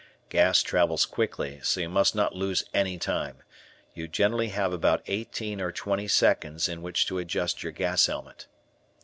Gas 0.29 0.63
travels 0.63 1.05
quickly, 1.05 1.59
so 1.61 1.79
you 1.79 1.87
must 1.87 2.15
not 2.15 2.33
lose 2.35 2.63
any 2.73 2.97
time; 2.97 3.43
you 3.93 4.07
generally 4.07 4.47
have 4.47 4.73
about 4.73 5.03
eighteen 5.05 5.61
or 5.61 5.71
twenty 5.71 6.07
seconds 6.07 6.67
in 6.67 6.81
which 6.81 7.05
to 7.05 7.19
adjust 7.19 7.61
your 7.61 7.71
gas 7.71 8.07
helmet. 8.07 8.47